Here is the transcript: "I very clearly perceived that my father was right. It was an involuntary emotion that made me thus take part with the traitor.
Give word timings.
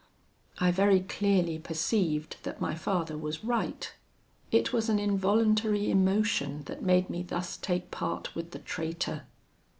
"I 0.57 0.71
very 0.71 1.01
clearly 1.01 1.59
perceived 1.59 2.37
that 2.41 2.59
my 2.59 2.73
father 2.73 3.15
was 3.19 3.43
right. 3.43 3.93
It 4.51 4.73
was 4.73 4.89
an 4.89 4.97
involuntary 4.97 5.91
emotion 5.91 6.63
that 6.63 6.81
made 6.81 7.07
me 7.07 7.21
thus 7.21 7.55
take 7.55 7.91
part 7.91 8.33
with 8.33 8.49
the 8.49 8.57
traitor. 8.57 9.27